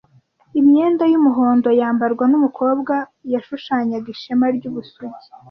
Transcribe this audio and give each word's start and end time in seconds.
imyenda 0.59 1.03
yumuhondo 1.11 1.69
yambarwa 1.79 2.25
numukobwa 2.31 2.95
yashushanyaga 3.33 4.07
Ishema 4.15 4.45
ryubusugi 4.57 5.23